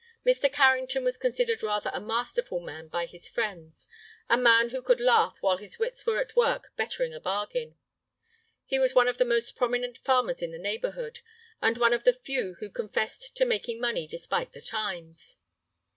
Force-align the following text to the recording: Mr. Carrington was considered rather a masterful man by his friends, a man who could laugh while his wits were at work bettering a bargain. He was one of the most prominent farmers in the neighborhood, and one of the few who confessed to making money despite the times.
Mr. 0.25 0.51
Carrington 0.51 1.03
was 1.03 1.19
considered 1.19 1.61
rather 1.61 1.91
a 1.93 2.01
masterful 2.01 2.59
man 2.59 2.87
by 2.87 3.05
his 3.05 3.29
friends, 3.29 3.87
a 4.29 4.35
man 4.35 4.69
who 4.69 4.81
could 4.81 4.99
laugh 4.99 5.37
while 5.41 5.57
his 5.57 5.77
wits 5.77 6.07
were 6.07 6.19
at 6.19 6.35
work 6.35 6.73
bettering 6.75 7.13
a 7.13 7.19
bargain. 7.19 7.75
He 8.65 8.79
was 8.79 8.95
one 8.95 9.07
of 9.07 9.19
the 9.19 9.25
most 9.25 9.55
prominent 9.55 9.99
farmers 9.99 10.41
in 10.41 10.51
the 10.51 10.57
neighborhood, 10.57 11.19
and 11.61 11.77
one 11.77 11.93
of 11.93 12.03
the 12.03 12.13
few 12.13 12.55
who 12.55 12.71
confessed 12.71 13.37
to 13.37 13.45
making 13.45 13.79
money 13.79 14.07
despite 14.07 14.53
the 14.53 14.61
times. 14.63 15.37